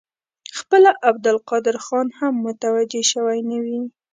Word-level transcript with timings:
خپله 0.59 0.89
عبدالقادر 1.09 1.75
خان 1.85 2.07
هم 2.19 2.33
متوجه 2.45 3.01
شوی 3.11 3.39
نه 3.49 3.57
وي. 3.63 3.79